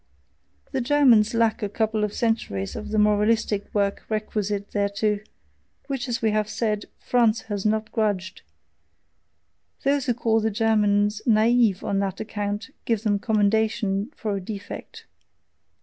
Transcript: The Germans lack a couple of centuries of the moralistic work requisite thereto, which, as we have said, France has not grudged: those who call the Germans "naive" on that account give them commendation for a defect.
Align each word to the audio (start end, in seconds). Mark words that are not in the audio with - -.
The 0.71 0.81
Germans 0.81 1.35
lack 1.35 1.61
a 1.61 1.69
couple 1.69 2.03
of 2.03 2.11
centuries 2.11 2.75
of 2.75 2.89
the 2.89 2.97
moralistic 2.97 3.71
work 3.71 4.03
requisite 4.09 4.71
thereto, 4.71 5.19
which, 5.85 6.09
as 6.09 6.23
we 6.23 6.31
have 6.31 6.49
said, 6.49 6.85
France 6.97 7.41
has 7.41 7.67
not 7.67 7.91
grudged: 7.91 8.41
those 9.83 10.07
who 10.07 10.15
call 10.15 10.39
the 10.39 10.49
Germans 10.49 11.21
"naive" 11.27 11.83
on 11.83 11.99
that 11.99 12.19
account 12.19 12.71
give 12.85 13.03
them 13.03 13.19
commendation 13.19 14.11
for 14.15 14.35
a 14.35 14.41
defect. 14.41 15.05